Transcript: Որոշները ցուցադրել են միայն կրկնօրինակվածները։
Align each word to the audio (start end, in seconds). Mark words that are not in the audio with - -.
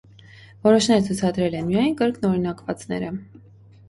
Որոշները 0.67 1.03
ցուցադրել 1.07 1.57
են 1.59 1.67
միայն 1.67 1.93
կրկնօրինակվածները։ 1.99 3.11